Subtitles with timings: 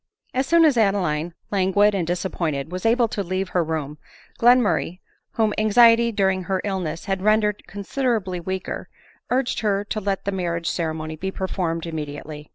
[0.33, 3.99] As soon as Adeline, languid and disappointed, was able to leave ber room,
[4.39, 4.99] Gienmurray,
[5.33, 8.89] whom anxiety during her illness had rendered considerably weaker,
[9.29, 12.49] urged her to let the marriage ceremony be performed immediately.